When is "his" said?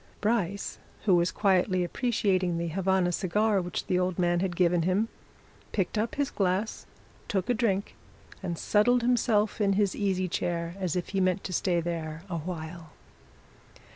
6.15-6.31, 9.73-9.95